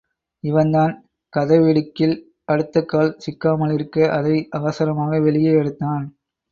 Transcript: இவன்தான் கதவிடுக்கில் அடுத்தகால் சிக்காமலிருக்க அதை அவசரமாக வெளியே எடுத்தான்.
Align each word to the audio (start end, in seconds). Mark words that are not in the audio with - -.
இவன்தான் 0.43 0.93
கதவிடுக்கில் 1.33 2.15
அடுத்தகால் 2.51 3.13
சிக்காமலிருக்க 3.25 4.09
அதை 4.09 4.35
அவசரமாக 4.51 5.19
வெளியே 5.19 5.53
எடுத்தான். 5.53 6.05